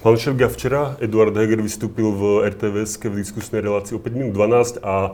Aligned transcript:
Pán 0.00 0.16
Šelga, 0.16 0.48
včera 0.48 0.96
Eduard 0.96 1.36
Heger 1.36 1.60
vystúpil 1.60 2.08
v 2.08 2.48
RTVS 2.48 2.96
v 3.04 3.20
diskusnej 3.20 3.60
relácii 3.60 3.92
o 3.92 4.00
5 4.00 4.16
minút 4.16 4.32
12 4.32 4.80
a 4.80 5.12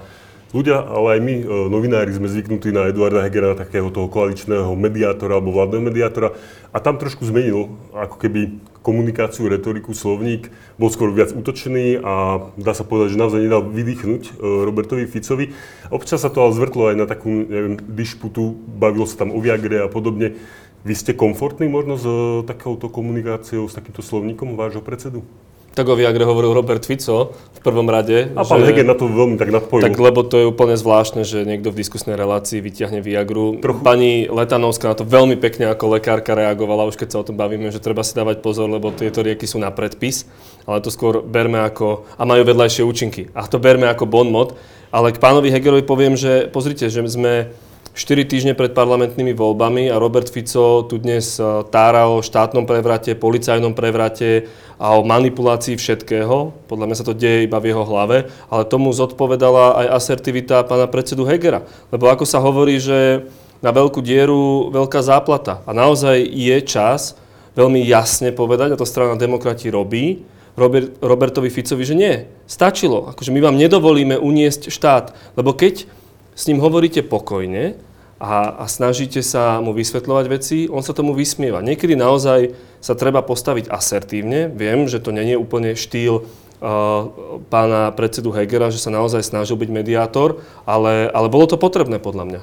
ľudia, 0.54 0.78
ale 0.78 1.18
aj 1.18 1.20
my, 1.26 1.34
e, 1.42 1.44
novinári, 1.66 2.14
sme 2.14 2.30
zvyknutí 2.30 2.70
na 2.70 2.86
Eduarda 2.86 3.26
Hegera, 3.26 3.58
takého 3.58 3.90
toho 3.90 4.06
koaličného 4.06 4.70
mediátora 4.78 5.42
alebo 5.42 5.50
vládneho 5.50 5.82
mediátora 5.90 6.38
a 6.70 6.78
tam 6.78 7.02
trošku 7.02 7.26
zmenil 7.26 7.74
ako 7.98 8.14
keby 8.14 8.62
komunikáciu, 8.86 9.50
retoriku, 9.50 9.90
slovník, 9.90 10.54
bol 10.78 10.86
skôr 10.94 11.10
viac 11.10 11.34
útočný 11.34 11.98
a 11.98 12.46
dá 12.54 12.70
sa 12.70 12.86
povedať, 12.86 13.18
že 13.18 13.22
naozaj 13.26 13.42
nedal 13.42 13.66
vydýchnuť 13.66 14.22
e, 14.22 14.32
Robertovi 14.38 15.10
Ficovi. 15.10 15.50
Občas 15.90 16.22
sa 16.22 16.30
to 16.30 16.46
ale 16.46 16.54
zvrtlo 16.54 16.94
aj 16.94 16.96
na 17.02 17.10
takú 17.10 17.42
neviem, 17.42 17.74
dišputu, 17.74 18.54
bavilo 18.78 19.02
sa 19.02 19.18
tam 19.18 19.34
o 19.34 19.42
Viagre 19.42 19.82
a 19.82 19.90
podobne. 19.90 20.38
Vy 20.86 20.94
ste 20.94 21.18
komfortní 21.18 21.66
možno 21.66 21.98
s 21.98 22.06
e, 22.06 22.46
takouto 22.46 22.86
komunikáciou, 22.86 23.66
s 23.66 23.74
takýmto 23.74 24.06
slovníkom 24.06 24.54
vášho 24.54 24.78
predsedu? 24.86 25.26
Tak 25.74 25.82
o 25.90 25.98
Viagre 25.98 26.22
hovoril 26.22 26.54
Robert 26.54 26.86
Fico 26.86 27.34
v 27.34 27.60
prvom 27.60 27.90
rade. 27.90 28.30
A 28.38 28.46
pán 28.46 28.62
Heger 28.62 28.86
na 28.86 28.94
to 28.94 29.10
veľmi 29.10 29.34
tak 29.34 29.50
nadpojil. 29.50 29.82
Tak 29.82 29.98
lebo 29.98 30.22
to 30.22 30.40
je 30.40 30.46
úplne 30.46 30.78
zvláštne, 30.78 31.26
že 31.26 31.42
niekto 31.42 31.74
v 31.74 31.82
diskusnej 31.82 32.14
relácii 32.14 32.62
vyťahne 32.62 33.02
Viagru. 33.02 33.58
Trochu. 33.58 33.82
Pani 33.82 34.30
Letanovská 34.30 34.94
na 34.94 34.96
to 34.96 35.02
veľmi 35.02 35.34
pekne 35.42 35.74
ako 35.74 35.98
lekárka 35.98 36.38
reagovala, 36.38 36.86
už 36.86 36.96
keď 36.96 37.08
sa 37.12 37.20
o 37.20 37.26
tom 37.26 37.34
bavíme, 37.34 37.68
že 37.74 37.82
treba 37.82 38.06
si 38.06 38.14
dávať 38.14 38.40
pozor, 38.40 38.70
lebo 38.70 38.94
tieto 38.94 39.26
rieky 39.26 39.44
sú 39.44 39.58
na 39.58 39.74
predpis. 39.74 40.24
Ale 40.70 40.80
to 40.80 40.94
skôr 40.94 41.18
berme 41.18 41.60
ako, 41.66 42.06
a 42.14 42.22
majú 42.22 42.46
vedľajšie 42.46 42.86
účinky. 42.86 43.28
A 43.34 43.44
to 43.50 43.58
berme 43.58 43.90
ako 43.90 44.06
bon 44.06 44.30
mod. 44.30 44.54
Ale 44.94 45.10
k 45.10 45.18
pánovi 45.18 45.50
Hegerovi 45.50 45.82
poviem, 45.82 46.14
že 46.14 46.46
pozrite, 46.48 46.88
že 46.88 47.02
sme 47.04 47.50
4 47.96 48.28
týždne 48.28 48.52
pred 48.52 48.76
parlamentnými 48.76 49.32
voľbami 49.32 49.88
a 49.88 49.96
Robert 49.96 50.28
Fico 50.28 50.84
tu 50.84 51.00
dnes 51.00 51.40
e, 51.40 51.64
tára 51.72 52.12
o 52.12 52.20
štátnom 52.20 52.68
prevrate, 52.68 53.16
policajnom 53.16 53.72
prevrate 53.72 54.52
a 54.76 55.00
o 55.00 55.00
manipulácii 55.00 55.80
všetkého. 55.80 56.52
Podľa 56.68 56.92
mňa 56.92 56.96
sa 57.00 57.08
to 57.08 57.16
deje 57.16 57.48
iba 57.48 57.56
v 57.56 57.72
jeho 57.72 57.88
hlave, 57.88 58.28
ale 58.52 58.68
tomu 58.68 58.92
zodpovedala 58.92 59.80
aj 59.80 59.86
asertivita 59.96 60.68
pána 60.68 60.84
predsedu 60.92 61.24
Hegera. 61.24 61.64
Lebo 61.88 62.12
ako 62.12 62.28
sa 62.28 62.36
hovorí, 62.36 62.76
že 62.76 63.32
na 63.64 63.72
veľkú 63.72 64.04
dieru 64.04 64.68
veľká 64.76 65.00
záplata. 65.00 65.64
A 65.64 65.72
naozaj 65.72 66.20
je 66.20 66.56
čas 66.68 67.16
veľmi 67.56 67.80
jasne 67.80 68.28
povedať, 68.28 68.76
a 68.76 68.80
to 68.80 68.84
strana 68.84 69.16
demokrati 69.16 69.72
robí, 69.72 70.20
Robert, 70.52 71.00
Robertovi 71.00 71.48
Ficovi, 71.48 71.88
že 71.88 71.96
nie, 71.96 72.28
stačilo. 72.44 73.08
Akože 73.16 73.32
my 73.32 73.40
vám 73.40 73.56
nedovolíme 73.56 74.20
uniesť 74.20 74.68
štát. 74.68 75.16
Lebo 75.32 75.56
keď 75.56 75.88
s 76.36 76.44
ním 76.44 76.60
hovoríte 76.60 77.00
pokojne 77.00 77.85
a, 78.16 78.64
a 78.64 78.64
snažíte 78.64 79.20
sa 79.20 79.60
mu 79.60 79.76
vysvetľovať 79.76 80.26
veci, 80.32 80.58
on 80.72 80.80
sa 80.80 80.96
tomu 80.96 81.12
vysmieva. 81.12 81.60
Niekedy 81.60 82.00
naozaj 82.00 82.56
sa 82.80 82.96
treba 82.96 83.20
postaviť 83.20 83.68
asertívne. 83.68 84.48
Viem, 84.48 84.88
že 84.88 85.04
to 85.04 85.12
nie 85.12 85.36
je 85.36 85.36
úplne 85.36 85.76
štýl 85.76 86.24
uh, 86.24 87.12
pána 87.52 87.92
predsedu 87.92 88.32
Hegera, 88.32 88.72
že 88.72 88.80
sa 88.80 88.88
naozaj 88.88 89.20
snažil 89.20 89.60
byť 89.60 89.68
mediátor, 89.68 90.40
ale, 90.64 91.12
ale 91.12 91.28
bolo 91.28 91.44
to 91.44 91.60
potrebné 91.60 92.00
podľa 92.00 92.24
mňa. 92.24 92.42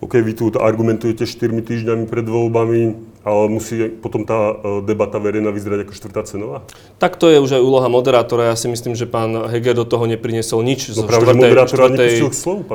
OK, 0.00 0.16
vy 0.16 0.32
tu 0.32 0.48
argumentujete 0.56 1.28
4 1.28 1.60
týždňami 1.60 2.08
pred 2.08 2.24
voľbami, 2.24 2.80
ale 3.20 3.42
musí 3.52 3.84
potom 4.00 4.24
tá 4.24 4.56
e, 4.56 4.80
debata 4.80 5.20
verejná 5.20 5.52
vyzerať 5.52 5.84
ako 5.84 5.92
štvrtá 5.92 6.24
cenová? 6.24 6.64
Tak 6.96 7.20
to 7.20 7.28
je 7.28 7.36
už 7.36 7.60
aj 7.60 7.60
úloha 7.60 7.84
moderátora. 7.92 8.48
Ja 8.48 8.56
si 8.56 8.72
myslím, 8.72 8.96
že 8.96 9.04
pán 9.04 9.36
Heger 9.52 9.76
do 9.76 9.84
toho 9.84 10.08
neprinesol 10.08 10.64
nič 10.64 10.96
no 10.96 11.04
zo 11.04 11.08
štvrtej, 11.08 11.52
štvrtej, 11.68 12.12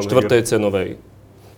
štvrtej 0.05 0.41
cenovej 0.45 1.01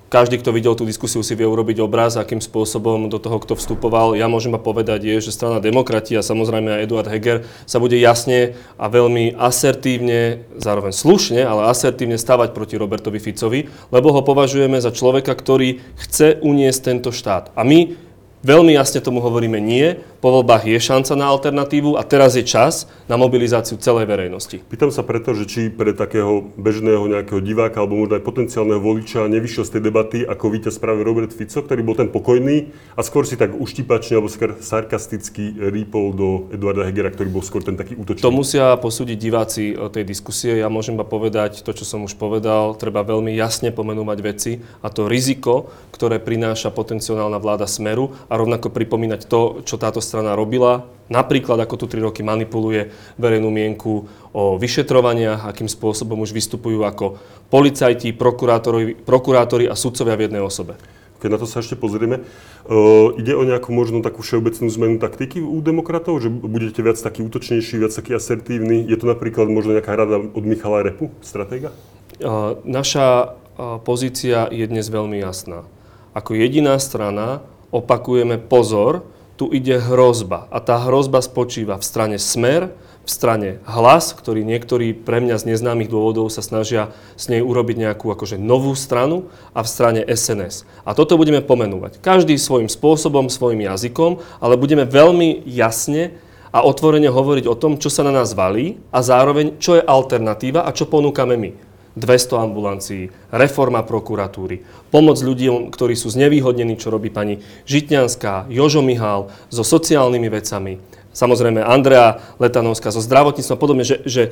každý, 0.08 0.40
kto 0.40 0.56
videl 0.56 0.74
tú 0.74 0.88
diskusiu, 0.88 1.20
si 1.20 1.36
vie 1.36 1.44
urobiť 1.44 1.84
obraz, 1.84 2.16
akým 2.16 2.40
spôsobom 2.40 3.12
do 3.12 3.20
toho, 3.20 3.38
kto 3.44 3.60
vstupoval. 3.60 4.16
Ja 4.16 4.32
môžem 4.32 4.56
iba 4.56 4.62
povedať, 4.62 5.04
je, 5.04 5.30
že 5.30 5.36
strana 5.36 5.60
demokrati 5.60 6.16
a 6.16 6.24
samozrejme 6.24 6.80
aj 6.80 6.84
Eduard 6.88 7.10
Heger 7.12 7.44
sa 7.68 7.78
bude 7.84 8.00
jasne 8.00 8.56
a 8.80 8.88
veľmi 8.88 9.36
asertívne, 9.36 10.48
zároveň 10.56 10.96
slušne, 10.96 11.44
ale 11.44 11.68
asertívne 11.68 12.16
stavať 12.16 12.56
proti 12.56 12.80
Robertovi 12.80 13.20
Ficovi, 13.20 13.68
lebo 13.92 14.16
ho 14.16 14.24
považujeme 14.24 14.80
za 14.80 14.96
človeka, 14.96 15.36
ktorý 15.36 15.84
chce 16.00 16.40
uniesť 16.40 16.80
tento 16.88 17.12
štát. 17.12 17.52
A 17.54 17.68
my 17.68 18.07
Veľmi 18.48 18.80
jasne 18.80 19.04
tomu 19.04 19.20
hovoríme 19.20 19.60
nie, 19.60 20.00
po 20.24 20.32
voľbách 20.32 20.72
je 20.72 20.80
šanca 20.80 21.20
na 21.20 21.28
alternatívu 21.36 22.00
a 22.00 22.02
teraz 22.08 22.40
je 22.40 22.48
čas 22.48 22.88
na 23.12 23.20
mobilizáciu 23.20 23.76
celej 23.76 24.08
verejnosti. 24.08 24.64
Pýtam 24.72 24.88
sa 24.88 25.04
preto, 25.04 25.36
že 25.36 25.44
či 25.52 25.68
pre 25.68 25.92
takého 25.92 26.48
bežného 26.56 27.12
nejakého 27.12 27.44
diváka 27.44 27.84
alebo 27.84 28.00
možno 28.00 28.16
aj 28.16 28.24
potenciálneho 28.24 28.80
voliča 28.80 29.28
nevyšiel 29.28 29.68
z 29.68 29.72
tej 29.76 29.82
debaty 29.92 30.24
ako 30.24 30.46
víťaz 30.48 30.80
práve 30.80 31.04
Robert 31.04 31.36
Fico, 31.36 31.60
ktorý 31.60 31.84
bol 31.84 32.00
ten 32.00 32.08
pokojný 32.08 32.72
a 32.96 33.04
skôr 33.04 33.28
si 33.28 33.36
tak 33.36 33.52
uštipačne 33.52 34.16
alebo 34.16 34.32
skôr 34.32 34.56
sarkasticky 34.64 35.52
rýpol 35.68 36.16
do 36.16 36.28
Eduarda 36.56 36.88
Hegera, 36.88 37.12
ktorý 37.12 37.28
bol 37.28 37.44
skôr 37.44 37.68
ten 37.68 37.76
taký 37.76 38.00
útočný. 38.00 38.24
To 38.24 38.32
musia 38.32 38.80
posúdiť 38.80 39.18
diváci 39.20 39.76
tej 39.76 40.08
diskusie. 40.08 40.64
Ja 40.64 40.72
môžem 40.72 40.96
iba 40.96 41.04
povedať 41.04 41.68
to, 41.68 41.76
čo 41.76 41.84
som 41.84 42.08
už 42.08 42.16
povedal. 42.16 42.80
Treba 42.80 43.04
veľmi 43.04 43.36
jasne 43.36 43.76
pomenúvať 43.76 44.18
veci 44.24 44.64
a 44.80 44.88
to 44.88 45.12
riziko, 45.12 45.68
ktoré 45.92 46.24
prináša 46.24 46.72
potenciálna 46.72 47.44
vláda 47.44 47.68
Smeru 47.68 48.16
a 48.32 48.37
rovnako 48.38 48.70
pripomínať 48.70 49.26
to, 49.26 49.66
čo 49.66 49.82
táto 49.82 50.00
strana 50.00 50.38
robila. 50.38 50.86
Napríklad, 51.10 51.58
ako 51.58 51.76
tu 51.82 51.86
3 51.90 52.08
roky 52.08 52.22
manipuluje 52.22 52.94
verejnú 53.18 53.50
mienku 53.50 54.06
o 54.36 54.60
vyšetrovaniach, 54.60 55.50
akým 55.50 55.68
spôsobom 55.68 56.22
už 56.22 56.36
vystupujú 56.36 56.86
ako 56.86 57.18
policajti, 57.50 58.14
prokurátori, 58.14 58.94
prokurátori 58.94 59.66
a 59.66 59.76
sudcovia 59.76 60.20
v 60.20 60.30
jednej 60.30 60.44
osobe. 60.44 60.76
Keď 61.18 61.30
na 61.34 61.40
to 61.42 61.50
sa 61.50 61.66
ešte 61.66 61.74
pozrieme, 61.74 62.22
uh, 62.22 63.10
ide 63.18 63.34
o 63.34 63.42
nejakú 63.42 63.74
možno 63.74 64.06
takú 64.06 64.22
všeobecnú 64.22 64.70
zmenu 64.70 64.96
taktiky 65.02 65.42
u 65.42 65.58
demokratov, 65.66 66.22
že 66.22 66.30
budete 66.30 66.86
viac 66.86 67.02
taký 67.02 67.26
útočnejší, 67.26 67.82
viac 67.82 67.94
taký 67.94 68.14
asertívny. 68.14 68.86
Je 68.86 68.98
to 69.02 69.10
napríklad 69.10 69.50
možno 69.50 69.74
nejaká 69.74 69.98
rada 69.98 70.22
od 70.22 70.44
Michala 70.46 70.86
Repu, 70.86 71.10
stratéga? 71.26 71.74
Uh, 72.22 72.62
naša 72.62 73.34
uh, 73.34 73.82
pozícia 73.82 74.46
je 74.54 74.66
dnes 74.70 74.86
veľmi 74.86 75.18
jasná. 75.18 75.66
Ako 76.14 76.38
jediná 76.38 76.78
strana 76.78 77.42
opakujeme 77.72 78.38
pozor, 78.40 79.04
tu 79.38 79.54
ide 79.54 79.78
hrozba. 79.78 80.50
A 80.50 80.58
tá 80.58 80.82
hrozba 80.82 81.22
spočíva 81.22 81.78
v 81.78 81.86
strane 81.86 82.18
smer, 82.18 82.74
v 83.08 83.10
strane 83.10 83.50
hlas, 83.64 84.12
ktorý 84.12 84.44
niektorí 84.44 84.92
pre 84.92 85.24
mňa 85.24 85.40
z 85.40 85.56
neznámych 85.56 85.88
dôvodov 85.88 86.28
sa 86.28 86.44
snažia 86.44 86.92
s 87.16 87.32
nej 87.32 87.40
urobiť 87.40 87.80
nejakú 87.80 88.12
akože 88.12 88.36
novú 88.36 88.76
stranu 88.76 89.32
a 89.56 89.64
v 89.64 89.72
strane 89.72 90.02
SNS. 90.04 90.68
A 90.84 90.92
toto 90.92 91.16
budeme 91.16 91.40
pomenúvať. 91.40 92.04
Každý 92.04 92.36
svojím 92.36 92.68
spôsobom, 92.68 93.32
svojim 93.32 93.64
jazykom, 93.64 94.20
ale 94.44 94.60
budeme 94.60 94.84
veľmi 94.84 95.48
jasne 95.48 96.20
a 96.52 96.68
otvorene 96.68 97.08
hovoriť 97.08 97.46
o 97.48 97.56
tom, 97.56 97.80
čo 97.80 97.88
sa 97.88 98.04
na 98.04 98.12
nás 98.12 98.36
valí 98.36 98.76
a 98.92 99.00
zároveň, 99.00 99.56
čo 99.62 99.80
je 99.80 99.88
alternatíva 99.88 100.68
a 100.68 100.76
čo 100.76 100.90
ponúkame 100.92 101.40
my. 101.40 101.67
200 101.98 102.46
ambulancií, 102.46 103.10
reforma 103.34 103.82
prokuratúry, 103.82 104.62
pomoc 104.94 105.18
ľuďom, 105.18 105.74
ktorí 105.74 105.98
sú 105.98 106.14
znevýhodnení, 106.14 106.78
čo 106.78 106.94
robí 106.94 107.10
pani 107.10 107.42
Žitňanská, 107.66 108.54
Jožo 108.54 108.86
Mihál 108.86 109.34
so 109.50 109.66
sociálnymi 109.66 110.30
vecami, 110.30 110.78
samozrejme 111.18 111.66
Andrea 111.66 112.22
Letanovská 112.38 112.94
so 112.94 113.02
zdravotníctvom 113.02 113.58
a 113.58 113.62
podobne, 113.62 113.84
že, 113.84 114.06
že 114.06 114.24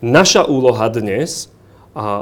naša 0.00 0.48
úloha 0.48 0.88
dnes 0.88 1.52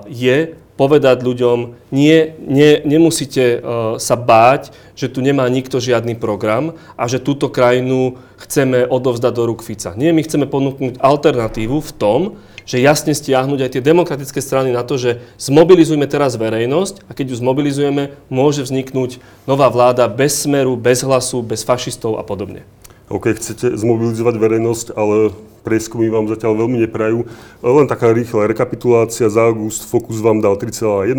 je 0.09 0.57
povedať 0.79 1.27
ľuďom, 1.27 1.75
nie, 1.91 2.39
nie, 2.39 2.79
nemusíte 2.87 3.59
uh, 3.59 3.61
sa 3.99 4.15
báť, 4.15 4.71
že 4.95 5.11
tu 5.11 5.19
nemá 5.19 5.43
nikto 5.51 5.83
žiadny 5.83 6.15
program 6.15 6.79
a 6.95 7.11
že 7.11 7.19
túto 7.19 7.51
krajinu 7.51 8.15
chceme 8.39 8.87
odovzdať 8.87 9.33
do 9.35 9.43
rúk 9.51 9.67
Fica. 9.67 9.99
Nie, 9.99 10.15
my 10.15 10.23
chceme 10.23 10.47
ponúknuť 10.47 11.03
alternatívu 11.03 11.83
v 11.83 11.93
tom, 11.99 12.21
že 12.63 12.79
jasne 12.79 13.11
stiahnuť 13.11 13.59
aj 13.65 13.71
tie 13.75 13.83
demokratické 13.83 14.39
strany 14.39 14.71
na 14.71 14.87
to, 14.87 15.01
že 15.01 15.19
zmobilizujme 15.41 16.07
teraz 16.07 16.39
verejnosť 16.39 17.11
a 17.11 17.17
keď 17.17 17.35
ju 17.35 17.37
zmobilizujeme, 17.43 18.15
môže 18.31 18.63
vzniknúť 18.63 19.19
nová 19.51 19.73
vláda 19.73 20.07
bez 20.07 20.47
smeru, 20.47 20.79
bez 20.79 21.03
hlasu, 21.03 21.43
bez 21.43 21.67
fašistov 21.67 22.21
a 22.21 22.23
podobne. 22.23 22.63
OK, 23.09 23.33
chcete 23.41 23.73
zmobilizovať 23.73 24.37
verejnosť, 24.37 24.87
ale 24.93 25.33
prieskumy 25.65 26.13
vám 26.13 26.29
zatiaľ 26.29 26.65
veľmi 26.65 26.85
neprajú. 26.85 27.25
Len 27.65 27.87
taká 27.89 28.13
rýchla 28.13 28.49
rekapitulácia. 28.49 29.33
Za 29.33 29.49
august 29.49 29.89
Focus 29.89 30.21
vám 30.21 30.45
dal 30.45 30.61
3,1%, 30.61 31.17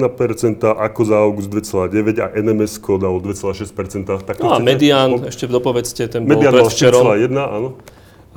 ako 0.70 1.02
za 1.02 1.18
august 1.18 1.50
2,9% 1.50 2.22
a 2.22 2.28
NMS 2.34 2.78
dal 2.82 3.16
2,6%. 3.22 4.06
Tak 4.22 4.38
no 4.42 4.54
a 4.54 4.62
medián, 4.62 5.26
ešte 5.26 5.50
dopovedzte, 5.50 6.06
ten 6.10 6.30
bol 6.30 6.38
medián 6.38 6.54
predvčerom. 6.54 7.10
Medián 7.10 7.34
4,1, 7.34 7.58
áno. 7.58 7.70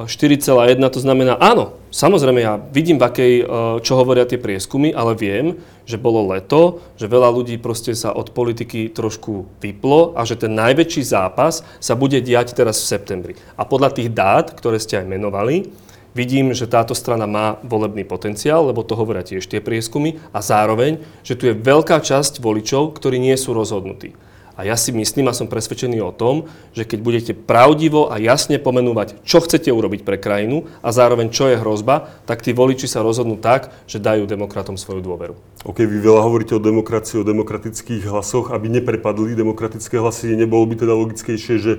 4,1, 0.00 0.81
to 0.89 1.05
znamená, 1.05 1.37
áno, 1.37 1.77
samozrejme 1.93 2.41
ja 2.41 2.56
vidím, 2.56 2.97
v 2.97 3.05
akej, 3.05 3.35
e, 3.41 3.44
čo 3.85 4.00
hovoria 4.00 4.25
tie 4.25 4.41
prieskumy, 4.41 4.89
ale 4.89 5.12
viem, 5.12 5.61
že 5.85 6.00
bolo 6.00 6.33
leto, 6.33 6.81
že 6.97 7.12
veľa 7.12 7.29
ľudí 7.29 7.61
proste 7.61 7.93
sa 7.93 8.09
od 8.17 8.33
politiky 8.33 8.89
trošku 8.89 9.44
vyplo 9.61 10.17
a 10.17 10.25
že 10.25 10.41
ten 10.41 10.56
najväčší 10.56 11.05
zápas 11.05 11.61
sa 11.77 11.93
bude 11.93 12.25
diať 12.25 12.56
teraz 12.56 12.81
v 12.81 12.89
septembri. 12.89 13.33
A 13.61 13.69
podľa 13.69 13.93
tých 13.93 14.09
dát, 14.09 14.56
ktoré 14.56 14.81
ste 14.81 15.05
aj 15.05 15.12
menovali, 15.12 15.69
vidím, 16.17 16.56
že 16.56 16.65
táto 16.65 16.97
strana 16.97 17.29
má 17.29 17.61
volebný 17.61 18.09
potenciál, 18.09 18.73
lebo 18.73 18.81
to 18.81 18.97
hovoria 18.97 19.21
tiež 19.21 19.44
tie 19.44 19.61
prieskumy, 19.61 20.17
a 20.33 20.41
zároveň, 20.41 21.05
že 21.21 21.37
tu 21.37 21.53
je 21.53 21.56
veľká 21.56 22.00
časť 22.00 22.41
voličov, 22.41 22.97
ktorí 22.97 23.21
nie 23.21 23.37
sú 23.37 23.53
rozhodnutí. 23.53 24.17
A 24.52 24.69
ja 24.69 24.76
si 24.76 24.93
myslím 24.93 25.32
a 25.32 25.37
som 25.37 25.49
presvedčený 25.49 26.04
o 26.04 26.12
tom, 26.12 26.49
že 26.76 26.84
keď 26.84 26.99
budete 27.00 27.32
pravdivo 27.32 28.12
a 28.12 28.20
jasne 28.20 28.60
pomenúvať, 28.60 29.25
čo 29.25 29.40
chcete 29.40 29.72
urobiť 29.72 30.04
pre 30.04 30.20
krajinu 30.20 30.69
a 30.84 30.93
zároveň 30.93 31.32
čo 31.32 31.49
je 31.49 31.56
hrozba, 31.56 32.12
tak 32.28 32.44
tí 32.44 32.52
voliči 32.52 32.84
sa 32.84 33.00
rozhodnú 33.00 33.40
tak, 33.40 33.72
že 33.88 33.96
dajú 33.96 34.28
demokratom 34.28 34.76
svoju 34.76 35.00
dôveru. 35.00 35.34
OK, 35.64 35.88
vy 35.88 35.99
veľa 36.04 36.20
hovoríte 36.26 36.52
o 36.58 36.60
demokracii, 36.60 37.22
o 37.22 37.28
demokratických 37.28 38.12
hlasoch, 38.12 38.52
aby 38.52 38.69
neprepadli 38.69 39.32
demokratické 39.32 39.96
hlasy. 39.96 40.37
Nebolo 40.37 40.69
by 40.69 40.75
teda 40.84 40.93
logickejšie, 40.93 41.55
že 41.56 41.72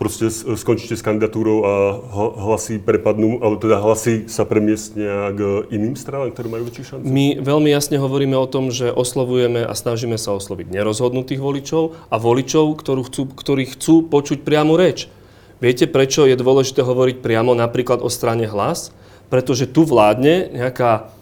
proste 0.00 0.32
skončíte 0.32 0.96
s 0.96 1.04
kandidatúrou 1.04 1.58
a 1.60 1.72
hlasy 2.40 2.80
prepadnú, 2.80 3.44
ale 3.44 3.60
teda 3.60 3.76
hlasy 3.84 4.24
sa 4.32 4.48
premiestnia 4.48 5.28
k 5.36 5.68
iným 5.68 5.92
stranám, 5.92 6.32
ktoré 6.32 6.48
majú 6.48 6.64
väčší 6.72 6.82
šancu? 6.88 7.04
My 7.04 7.36
veľmi 7.36 7.68
jasne 7.68 8.00
hovoríme 8.00 8.32
o 8.40 8.48
tom, 8.48 8.72
že 8.72 8.88
oslovujeme 8.88 9.60
a 9.60 9.76
snažíme 9.76 10.16
sa 10.16 10.32
osloviť 10.32 10.72
nerozhodnutých 10.72 11.44
voličov 11.44 12.08
a 12.08 12.16
voličov, 12.16 12.80
chcú, 12.80 13.22
ktorí 13.28 13.76
chcú 13.76 14.08
počuť 14.08 14.40
priamu 14.40 14.80
reč. 14.80 15.12
Viete, 15.60 15.84
prečo 15.84 16.24
je 16.24 16.40
dôležité 16.40 16.80
hovoriť 16.80 17.20
priamo 17.20 17.52
napríklad 17.52 18.00
o 18.00 18.08
strane 18.08 18.48
hlas? 18.48 18.96
Pretože 19.28 19.68
tu 19.68 19.84
vládne 19.84 20.48
nejaká 20.48 21.12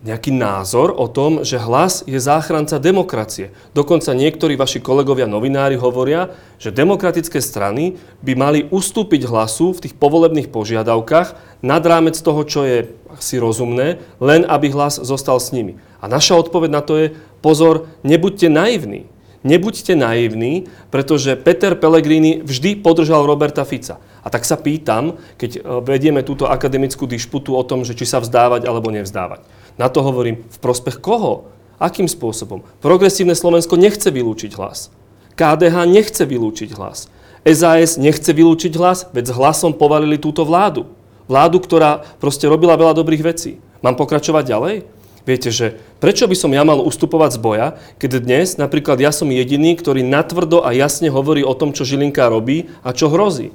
nejaký 0.00 0.32
názor 0.32 0.96
o 0.96 1.04
tom, 1.12 1.44
že 1.44 1.60
hlas 1.60 2.00
je 2.08 2.16
záchranca 2.16 2.80
demokracie. 2.80 3.52
Dokonca 3.76 4.16
niektorí 4.16 4.56
vaši 4.56 4.80
kolegovia 4.80 5.28
novinári 5.28 5.76
hovoria, 5.76 6.32
že 6.56 6.72
demokratické 6.72 7.36
strany 7.44 8.00
by 8.24 8.32
mali 8.32 8.60
ustúpiť 8.72 9.28
hlasu 9.28 9.76
v 9.76 9.82
tých 9.84 9.94
povolebných 10.00 10.48
požiadavkách 10.48 11.60
nad 11.60 11.82
rámec 11.84 12.16
toho, 12.16 12.40
čo 12.48 12.64
je 12.64 12.88
si 13.20 13.36
rozumné, 13.36 14.00
len 14.22 14.48
aby 14.48 14.72
hlas 14.72 14.96
zostal 14.96 15.36
s 15.36 15.52
nimi. 15.52 15.76
A 16.00 16.08
naša 16.08 16.40
odpoveď 16.40 16.70
na 16.72 16.80
to 16.80 16.96
je, 16.96 17.06
pozor, 17.44 17.90
nebuďte 18.00 18.48
naivní. 18.48 19.09
Nebuďte 19.40 19.96
naivní, 19.96 20.68
pretože 20.92 21.32
Peter 21.36 21.72
Pellegrini 21.72 22.44
vždy 22.44 22.84
podržal 22.84 23.24
Roberta 23.24 23.64
Fica. 23.64 23.96
A 24.20 24.28
tak 24.28 24.44
sa 24.44 24.60
pýtam, 24.60 25.16
keď 25.40 25.50
e, 25.56 25.60
vedieme 25.80 26.20
túto 26.20 26.44
akademickú 26.44 27.08
dišputu 27.08 27.56
o 27.56 27.64
tom, 27.64 27.80
že 27.88 27.96
či 27.96 28.04
sa 28.04 28.20
vzdávať 28.20 28.68
alebo 28.68 28.92
nevzdávať. 28.92 29.40
Na 29.80 29.88
to 29.88 30.04
hovorím, 30.04 30.44
v 30.44 30.58
prospech 30.60 31.00
koho? 31.00 31.48
Akým 31.80 32.04
spôsobom? 32.04 32.60
Progresívne 32.84 33.32
Slovensko 33.32 33.80
nechce 33.80 34.12
vylúčiť 34.12 34.52
hlas. 34.60 34.92
KDH 35.40 35.88
nechce 35.88 36.28
vylúčiť 36.28 36.76
hlas. 36.76 37.08
SAS 37.48 37.96
nechce 37.96 38.28
vylúčiť 38.36 38.76
hlas, 38.76 39.08
veď 39.16 39.32
s 39.32 39.36
hlasom 39.40 39.72
povalili 39.72 40.20
túto 40.20 40.44
vládu. 40.44 40.92
Vládu, 41.24 41.64
ktorá 41.64 42.04
proste 42.20 42.44
robila 42.44 42.76
veľa 42.76 42.92
dobrých 42.92 43.24
vecí. 43.24 43.56
Mám 43.80 43.96
pokračovať 43.96 44.44
ďalej? 44.44 44.99
Viete, 45.28 45.52
že 45.52 45.76
prečo 46.00 46.24
by 46.24 46.36
som 46.36 46.50
ja 46.52 46.64
mal 46.64 46.80
ustupovať 46.80 47.36
z 47.36 47.38
boja, 47.38 47.68
keď 48.00 48.24
dnes 48.24 48.56
napríklad 48.56 48.96
ja 49.00 49.12
som 49.12 49.28
jediný, 49.28 49.76
ktorý 49.76 50.00
natvrdo 50.00 50.64
a 50.64 50.72
jasne 50.72 51.12
hovorí 51.12 51.44
o 51.44 51.52
tom, 51.52 51.76
čo 51.76 51.84
Žilinka 51.84 52.24
robí 52.32 52.72
a 52.80 52.96
čo 52.96 53.12
hrozí. 53.12 53.52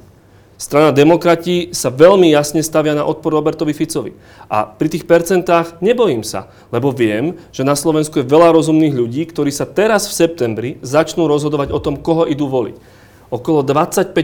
Strana 0.56 0.96
demokrati 0.96 1.76
sa 1.76 1.92
veľmi 1.92 2.32
jasne 2.32 2.64
stavia 2.64 2.96
na 2.96 3.04
odpor 3.04 3.36
Robertovi 3.36 3.76
Ficovi. 3.76 4.16
A 4.48 4.64
pri 4.64 4.88
tých 4.88 5.04
percentách 5.04 5.84
nebojím 5.84 6.24
sa, 6.24 6.48
lebo 6.72 6.96
viem, 6.96 7.36
že 7.52 7.68
na 7.68 7.76
Slovensku 7.76 8.24
je 8.24 8.32
veľa 8.32 8.56
rozumných 8.56 8.96
ľudí, 8.96 9.28
ktorí 9.28 9.52
sa 9.52 9.68
teraz 9.68 10.08
v 10.08 10.16
septembri 10.16 10.70
začnú 10.80 11.28
rozhodovať 11.28 11.76
o 11.76 11.80
tom, 11.84 12.00
koho 12.00 12.24
idú 12.24 12.48
voliť. 12.48 12.80
Okolo 13.36 13.68
25% 13.68 14.16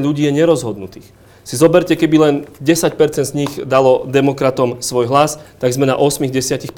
ľudí 0.00 0.24
je 0.24 0.32
nerozhodnutých. 0.32 1.08
Si 1.44 1.60
zoberte, 1.60 1.92
keby 1.92 2.16
len 2.16 2.34
10% 2.64 2.96
z 3.20 3.32
nich 3.36 3.52
dalo 3.68 4.08
demokratom 4.08 4.80
svoj 4.80 5.12
hlas, 5.12 5.36
tak 5.60 5.76
sme 5.76 5.84
na 5.84 5.94
8-10%. 6.00 6.72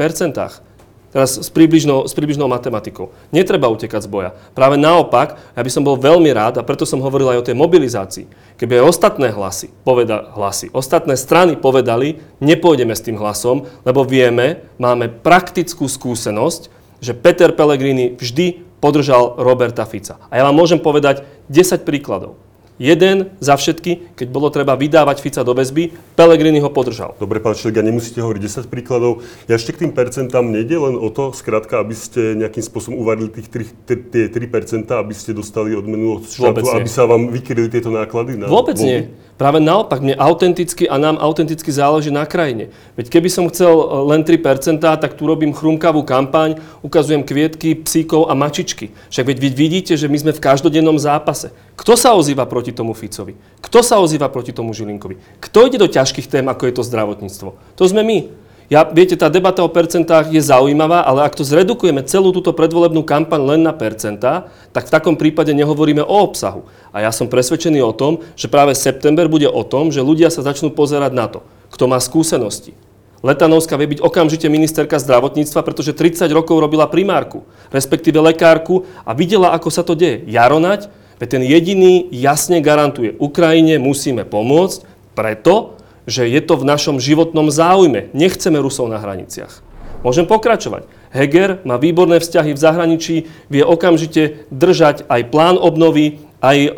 Teraz 1.16 1.38
s 1.38 1.48
približnou, 1.48 2.04
s 2.04 2.12
približnou 2.12 2.44
matematikou. 2.50 3.14
Netreba 3.32 3.72
utekať 3.72 4.04
z 4.04 4.10
boja. 4.10 4.30
Práve 4.52 4.76
naopak, 4.76 5.40
ja 5.56 5.62
by 5.64 5.70
som 5.72 5.86
bol 5.86 5.96
veľmi 5.96 6.28
rád, 6.34 6.60
a 6.60 6.66
preto 6.66 6.84
som 6.84 7.00
hovoril 7.00 7.30
aj 7.32 7.40
o 7.40 7.46
tej 7.46 7.56
mobilizácii. 7.56 8.26
Keby 8.60 8.82
aj 8.82 8.88
ostatné 8.90 9.32
hlasy, 9.32 9.72
poveda, 9.86 10.34
hlasy, 10.36 10.68
ostatné 10.76 11.16
strany 11.16 11.56
povedali, 11.56 12.20
nepôjdeme 12.42 12.92
s 12.92 13.00
tým 13.00 13.16
hlasom, 13.16 13.64
lebo 13.88 14.04
vieme, 14.04 14.66
máme 14.76 15.08
praktickú 15.08 15.88
skúsenosť, 15.88 16.68
že 17.00 17.16
Peter 17.16 17.48
Pellegrini 17.54 18.18
vždy 18.18 18.66
podržal 18.82 19.40
Roberta 19.40 19.88
Fica. 19.88 20.20
A 20.28 20.36
ja 20.36 20.44
vám 20.44 20.58
môžem 20.58 20.82
povedať 20.82 21.24
10 21.48 21.86
príkladov. 21.86 22.36
Jeden 22.76 23.32
za 23.40 23.56
všetky, 23.56 24.12
keď 24.20 24.28
bolo 24.28 24.52
treba 24.52 24.76
vydávať 24.76 25.24
Fica 25.24 25.40
do 25.40 25.56
väzby, 25.56 25.96
Pelegrini 26.12 26.60
ho 26.60 26.68
podržal. 26.68 27.16
Dobre, 27.16 27.40
pán 27.40 27.56
Šelga, 27.56 27.80
nemusíte 27.80 28.20
hovoriť 28.20 28.68
10 28.68 28.68
príkladov. 28.68 29.24
Ja 29.48 29.56
ešte 29.56 29.72
k 29.72 29.88
tým 29.88 29.96
percentám 29.96 30.44
nejde 30.44 30.76
len 30.76 31.00
o 31.00 31.08
to, 31.08 31.32
skrátka, 31.32 31.80
aby 31.80 31.96
ste 31.96 32.36
nejakým 32.36 32.60
spôsobom 32.60 33.00
uvarili 33.00 33.32
tých 33.32 33.48
3, 33.48 34.12
tie 34.12 34.28
3 34.28 34.92
aby 34.92 35.14
ste 35.16 35.32
dostali 35.32 35.72
odmenu 35.72 36.20
od 36.20 36.28
štátu, 36.28 36.68
aby 36.68 36.90
sa 36.90 37.08
vám 37.08 37.32
vykryli 37.32 37.72
tieto 37.72 37.88
náklady? 37.88 38.36
Na 38.36 38.52
Vôbec 38.52 38.76
voľby? 38.76 38.84
nie. 38.84 39.00
Práve 39.36 39.60
naopak, 39.60 40.00
mne 40.00 40.16
autenticky 40.16 40.88
a 40.88 40.96
nám 40.96 41.20
autenticky 41.20 41.68
záleží 41.68 42.08
na 42.08 42.24
krajine. 42.24 42.72
Veď 42.96 43.12
keby 43.12 43.28
som 43.28 43.44
chcel 43.52 43.68
e, 43.68 43.84
len 44.08 44.24
3%, 44.24 44.80
tak 44.80 45.12
tu 45.12 45.28
robím 45.28 45.52
chrumkavú 45.52 46.00
kampaň, 46.08 46.56
ukazujem 46.80 47.20
kvietky, 47.20 47.76
psíkov 47.76 48.32
a 48.32 48.34
mačičky. 48.34 48.96
Však 49.12 49.28
veď 49.28 49.38
vy 49.44 49.48
vidíte, 49.52 49.92
že 49.92 50.08
my 50.08 50.16
sme 50.16 50.32
v 50.32 50.40
každodennom 50.40 50.96
zápase. 50.96 51.52
Kto 51.76 52.00
sa 52.00 52.16
ozýva 52.16 52.48
proti 52.48 52.72
tomu 52.72 52.96
Ficovi? 52.96 53.36
Kto 53.60 53.84
sa 53.84 54.00
ozýva 54.00 54.32
proti 54.32 54.56
tomu 54.56 54.72
Žilinkovi? 54.72 55.20
Kto 55.36 55.68
ide 55.68 55.76
do 55.76 55.92
ťažkých 55.92 56.32
tém, 56.32 56.48
ako 56.48 56.72
je 56.72 56.74
to 56.80 56.82
zdravotníctvo? 56.88 57.48
To 57.76 57.84
sme 57.84 58.00
my. 58.08 58.45
Ja, 58.66 58.82
viete, 58.82 59.14
tá 59.14 59.30
debata 59.30 59.62
o 59.62 59.70
percentách 59.70 60.34
je 60.34 60.42
zaujímavá, 60.42 61.06
ale 61.06 61.22
ak 61.22 61.38
to 61.38 61.46
zredukujeme 61.46 62.02
celú 62.02 62.34
túto 62.34 62.50
predvolebnú 62.50 63.06
kampaň 63.06 63.54
len 63.54 63.60
na 63.62 63.70
percentá, 63.70 64.50
tak 64.74 64.90
v 64.90 64.94
takom 64.98 65.14
prípade 65.14 65.54
nehovoríme 65.54 66.02
o 66.02 66.16
obsahu. 66.26 66.66
A 66.90 67.06
ja 67.06 67.14
som 67.14 67.30
presvedčený 67.30 67.78
o 67.86 67.94
tom, 67.94 68.26
že 68.34 68.50
práve 68.50 68.74
september 68.74 69.30
bude 69.30 69.46
o 69.46 69.62
tom, 69.62 69.94
že 69.94 70.02
ľudia 70.02 70.34
sa 70.34 70.42
začnú 70.42 70.74
pozerať 70.74 71.14
na 71.14 71.30
to, 71.30 71.46
kto 71.70 71.86
má 71.86 72.02
skúsenosti. 72.02 72.74
Letanovská 73.22 73.78
vie 73.78 73.94
byť 73.94 74.00
okamžite 74.02 74.50
ministerka 74.50 74.98
zdravotníctva, 74.98 75.62
pretože 75.62 75.94
30 75.94 76.26
rokov 76.34 76.58
robila 76.58 76.90
primárku, 76.90 77.46
respektíve 77.70 78.18
lekárku 78.18 78.82
a 79.06 79.14
videla, 79.14 79.54
ako 79.54 79.70
sa 79.70 79.86
to 79.86 79.94
deje. 79.94 80.26
Jaronať, 80.26 80.90
veď 81.22 81.28
ten 81.38 81.42
jediný 81.46 82.10
jasne 82.10 82.58
garantuje, 82.58 83.14
Ukrajine 83.22 83.78
musíme 83.78 84.26
pomôcť, 84.26 84.82
preto, 85.14 85.75
že 86.06 86.30
je 86.30 86.40
to 86.40 86.54
v 86.54 86.64
našom 86.64 86.96
životnom 87.02 87.50
záujme. 87.50 88.14
Nechceme 88.14 88.62
Rusov 88.62 88.86
na 88.86 89.02
hraniciach. 89.02 89.60
Môžem 90.06 90.24
pokračovať. 90.24 90.86
Heger 91.10 91.66
má 91.66 91.82
výborné 91.82 92.22
vzťahy 92.22 92.54
v 92.54 92.62
zahraničí, 92.62 93.14
vie 93.50 93.64
okamžite 93.66 94.46
držať 94.54 95.02
aj 95.10 95.20
plán 95.34 95.58
obnovy, 95.58 96.22
aj 96.38 96.58
e, 96.62 96.70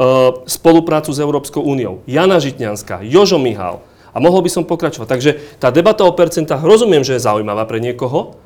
spoluprácu 0.48 1.12
s 1.12 1.20
Európskou 1.20 1.60
úniou. 1.60 2.00
Jana 2.08 2.40
Žitňanská, 2.40 3.04
Jožo 3.04 3.36
Mihal. 3.36 3.84
A 4.16 4.18
mohol 4.18 4.40
by 4.40 4.50
som 4.50 4.64
pokračovať. 4.64 5.06
Takže 5.06 5.30
tá 5.60 5.68
debata 5.68 6.08
o 6.08 6.16
percentách, 6.16 6.64
rozumiem, 6.64 7.04
že 7.04 7.20
je 7.20 7.26
zaujímavá 7.28 7.68
pre 7.68 7.84
niekoho, 7.84 8.40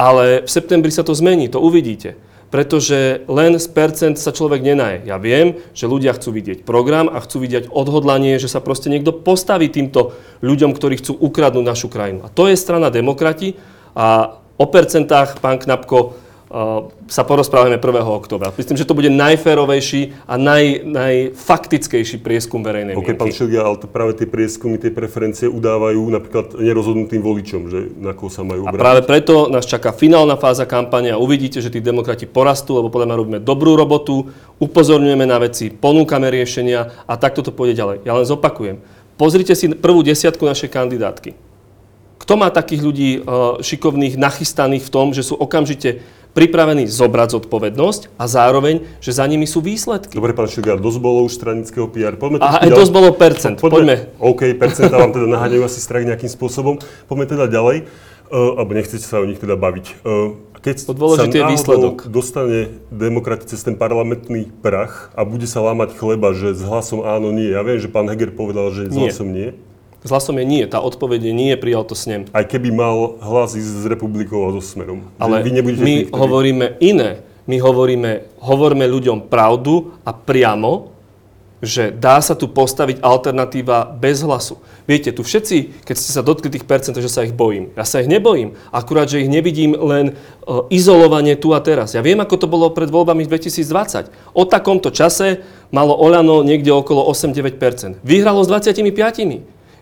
ale 0.00 0.48
v 0.48 0.50
septembri 0.50 0.88
sa 0.88 1.04
to 1.04 1.12
zmení, 1.12 1.52
to 1.52 1.60
uvidíte 1.60 2.16
pretože 2.52 3.24
len 3.32 3.56
z 3.56 3.66
percent 3.72 4.20
sa 4.20 4.28
človek 4.28 4.60
nenaje. 4.60 5.08
Ja 5.08 5.16
viem, 5.16 5.56
že 5.72 5.88
ľudia 5.88 6.12
chcú 6.12 6.36
vidieť 6.36 6.68
program 6.68 7.08
a 7.08 7.16
chcú 7.24 7.40
vidieť 7.40 7.72
odhodlanie, 7.72 8.36
že 8.36 8.52
sa 8.52 8.60
proste 8.60 8.92
niekto 8.92 9.16
postaví 9.16 9.72
týmto 9.72 10.12
ľuďom, 10.44 10.76
ktorí 10.76 11.00
chcú 11.00 11.16
ukradnúť 11.16 11.64
našu 11.64 11.88
krajinu. 11.88 12.20
A 12.22 12.28
to 12.28 12.52
je 12.52 12.60
strana 12.60 12.92
demokrati 12.92 13.56
a 13.96 14.36
o 14.60 14.66
percentách, 14.68 15.40
pán 15.40 15.56
Knapko, 15.56 16.12
sa 17.08 17.24
porozprávame 17.24 17.80
1. 17.80 18.04
oktobra. 18.04 18.52
Myslím, 18.52 18.76
že 18.76 18.84
to 18.84 18.92
bude 18.92 19.08
najférovejší 19.08 20.28
a 20.28 20.36
naj, 20.36 20.84
najfaktickejší 20.84 22.20
prieskum 22.20 22.60
verejnej 22.60 22.92
okay, 22.92 23.16
mienky. 23.16 23.20
pán 23.24 23.32
Šilgia, 23.32 23.64
ale 23.64 23.80
to 23.80 23.88
práve 23.88 24.12
tie 24.20 24.28
prieskumy, 24.28 24.76
tie 24.76 24.92
preferencie 24.92 25.48
udávajú 25.48 26.12
napríklad 26.12 26.60
nerozhodnutým 26.60 27.24
voličom, 27.24 27.72
že 27.72 27.78
na 27.96 28.12
koho 28.12 28.28
sa 28.28 28.44
majú 28.44 28.68
obrátiť. 28.68 28.76
A 28.76 28.84
práve 28.84 29.00
preto 29.00 29.48
nás 29.48 29.64
čaká 29.64 29.96
finálna 29.96 30.36
fáza 30.36 30.68
kampane 30.68 31.08
a 31.08 31.16
uvidíte, 31.16 31.64
že 31.64 31.72
tí 31.72 31.80
demokrati 31.80 32.28
porastú, 32.28 32.76
lebo 32.76 32.92
podľa 32.92 33.08
mňa 33.08 33.16
robíme 33.16 33.40
dobrú 33.40 33.72
robotu, 33.72 34.28
upozorňujeme 34.60 35.24
na 35.24 35.40
veci, 35.40 35.72
ponúkame 35.72 36.28
riešenia 36.28 37.08
a 37.08 37.16
takto 37.16 37.40
to 37.40 37.56
pôjde 37.56 37.80
ďalej. 37.80 38.04
Ja 38.04 38.12
len 38.12 38.28
zopakujem. 38.28 38.76
Pozrite 39.16 39.56
si 39.56 39.72
prvú 39.72 40.04
desiatku 40.04 40.44
našej 40.44 40.68
kandidátky. 40.68 41.32
Kto 42.22 42.38
má 42.38 42.54
takých 42.54 42.82
ľudí 42.86 43.10
uh, 43.18 43.58
šikovných, 43.58 44.14
nachystaných 44.14 44.86
v 44.86 44.92
tom, 44.94 45.10
že 45.10 45.26
sú 45.26 45.34
okamžite 45.34 46.06
pripravení 46.32 46.88
zobrať 46.88 47.40
zodpovednosť 47.40 48.16
a 48.16 48.24
zároveň, 48.24 48.84
že 49.04 49.12
za 49.12 49.24
nimi 49.28 49.44
sú 49.44 49.60
výsledky. 49.60 50.16
Dobre, 50.16 50.32
pán 50.32 50.48
Šilgár, 50.48 50.80
dosť 50.80 50.98
bolo 50.98 51.28
už 51.28 51.32
stranického 51.36 51.86
PR. 51.92 52.16
Poďme 52.16 52.40
a 52.40 52.64
aj 52.64 52.72
dosť 52.72 52.92
bolo 52.92 53.12
percent. 53.12 53.56
Poďme. 53.60 53.76
Poďme. 53.76 53.96
OK, 54.18 54.42
percenta 54.56 54.96
vám 54.96 55.12
teda 55.12 55.28
naháňajú 55.28 55.62
asi 55.64 55.78
strach 55.78 56.08
nejakým 56.08 56.32
spôsobom. 56.32 56.80
Poďme 57.06 57.26
teda 57.28 57.46
ďalej. 57.48 57.86
Uh, 58.32 58.56
alebo 58.56 58.72
nechcete 58.72 59.04
sa 59.04 59.20
o 59.20 59.28
nich 59.28 59.36
teda 59.36 59.60
baviť. 59.60 60.08
Uh, 60.08 60.40
keď 60.62 60.76
sa 60.78 61.26
je 61.26 61.42
výsledok. 61.42 62.06
dostane 62.06 62.80
demokrati 62.88 63.50
cez 63.50 63.60
ten 63.66 63.74
parlamentný 63.74 64.48
prach 64.62 65.10
a 65.18 65.26
bude 65.26 65.44
sa 65.50 65.58
lámať 65.58 65.98
chleba, 65.98 66.30
že 66.32 66.54
s 66.54 66.62
hlasom 66.62 67.02
áno, 67.02 67.34
nie. 67.34 67.50
Ja 67.50 67.66
viem, 67.66 67.82
že 67.82 67.90
pán 67.90 68.06
Heger 68.06 68.30
povedal, 68.30 68.70
že 68.70 68.88
s 68.88 68.94
nie. 68.94 69.10
hlasom 69.10 69.34
nie. 69.34 69.58
S 70.02 70.10
hlasom 70.10 70.34
je 70.38 70.46
nie. 70.46 70.62
Tá 70.66 70.82
odpoveď 70.82 71.30
je 71.30 71.34
nie, 71.34 71.52
prijal 71.54 71.86
to 71.86 71.94
snem. 71.94 72.26
Aj 72.34 72.42
keby 72.42 72.74
mal 72.74 73.22
hlas 73.22 73.54
ísť 73.54 73.72
s 73.82 73.86
republikou 73.86 74.44
a 74.46 74.54
so 74.58 74.62
smerom. 74.62 75.06
Ale 75.22 75.46
vy 75.46 75.62
my 75.62 75.62
ktorý... 75.62 75.94
hovoríme 76.10 76.66
iné 76.82 77.22
My 77.42 77.58
hovoríme, 77.58 78.38
hovoríme 78.38 78.86
ľuďom 78.86 79.26
pravdu 79.26 79.98
a 80.06 80.14
priamo, 80.14 80.94
že 81.62 81.94
dá 81.94 82.18
sa 82.18 82.34
tu 82.34 82.50
postaviť 82.50 83.02
alternatíva 83.02 83.94
bez 83.94 84.22
hlasu. 84.22 84.58
Viete, 84.82 85.14
tu 85.14 85.22
všetci, 85.22 85.86
keď 85.86 85.94
ste 85.94 86.10
sa 86.10 86.22
dotkli 86.22 86.50
tých 86.50 86.66
percent, 86.66 86.94
že 86.98 87.06
sa 87.06 87.22
ich 87.22 87.34
bojím. 87.34 87.70
Ja 87.78 87.86
sa 87.86 88.02
ich 88.02 88.10
nebojím, 88.10 88.58
akurát, 88.74 89.06
že 89.06 89.22
ich 89.22 89.30
nevidím 89.30 89.78
len 89.78 90.06
e, 90.10 90.14
izolovanie 90.74 91.38
tu 91.38 91.54
a 91.54 91.62
teraz. 91.62 91.94
Ja 91.94 92.02
viem, 92.02 92.18
ako 92.18 92.34
to 92.34 92.50
bolo 92.50 92.74
pred 92.74 92.90
voľbami 92.90 93.26
v 93.26 93.30
2020. 93.30 94.10
O 94.34 94.42
takomto 94.42 94.90
čase 94.90 95.42
malo 95.70 95.94
Oľano 95.94 96.42
niekde 96.42 96.74
okolo 96.74 97.06
8-9%. 97.10 98.02
Vyhralo 98.02 98.42
s 98.42 98.50
25 98.50 98.82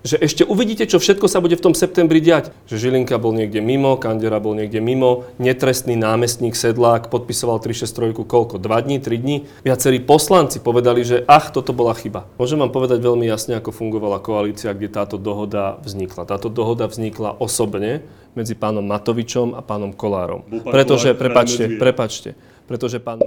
že 0.00 0.16
ešte 0.16 0.42
uvidíte, 0.48 0.88
čo 0.88 0.96
všetko 0.96 1.28
sa 1.28 1.44
bude 1.44 1.56
v 1.56 1.64
tom 1.64 1.74
septembri 1.76 2.24
diať. 2.24 2.52
Že 2.68 2.88
Žilinka 2.88 3.20
bol 3.20 3.36
niekde 3.36 3.60
mimo, 3.60 4.00
Kandera 4.00 4.40
bol 4.40 4.56
niekde 4.56 4.80
mimo, 4.80 5.28
netrestný 5.36 5.96
námestník 5.96 6.56
Sedlák 6.56 7.12
podpisoval 7.12 7.60
363 7.60 8.24
koľko? 8.24 8.56
2 8.56 8.86
dní, 8.86 8.96
3 8.98 9.20
dní? 9.20 9.36
Viacerí 9.60 10.00
poslanci 10.00 10.60
povedali, 10.64 11.04
že 11.04 11.22
ach, 11.28 11.52
toto 11.52 11.76
bola 11.76 11.92
chyba. 11.92 12.24
Môžem 12.40 12.56
vám 12.56 12.72
povedať 12.72 13.04
veľmi 13.04 13.28
jasne, 13.28 13.60
ako 13.60 13.76
fungovala 13.76 14.24
koalícia, 14.24 14.72
kde 14.72 14.88
táto 14.88 15.20
dohoda 15.20 15.76
vznikla. 15.84 16.24
Táto 16.24 16.48
dohoda 16.48 16.88
vznikla 16.88 17.36
osobne 17.36 18.04
medzi 18.34 18.54
pánom 18.54 18.84
Matovičom 18.86 19.58
a 19.58 19.60
pánom 19.60 19.90
Kolárom. 19.90 20.46
Pán 20.46 20.70
Pretože, 20.70 21.12
Kolár 21.12 21.20
prepačte, 21.20 21.64
prepačte, 21.76 22.30
pretože 22.70 23.02
pán 23.02 23.18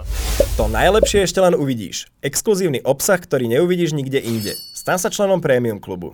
To 0.55 0.71
najlepšie 0.71 1.27
ešte 1.27 1.43
len 1.43 1.57
uvidíš. 1.57 2.07
Exkluzívny 2.23 2.79
obsah, 2.85 3.19
ktorý 3.19 3.51
neuvidíš 3.51 3.91
nikde 3.91 4.23
inde. 4.23 4.55
Stan 4.83 4.99
sa 4.99 5.07
členom 5.07 5.39
Premium 5.39 5.79
klubu. 5.79 6.11